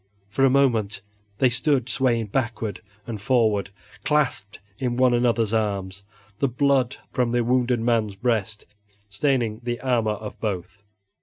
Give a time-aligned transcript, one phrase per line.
[0.31, 1.01] For a moment
[1.37, 3.69] they stood swaying backward and forward,
[4.03, 6.03] clasped in one another's arms,
[6.39, 8.65] the blood from the wounded man's breast
[9.11, 10.81] staining the armor of both.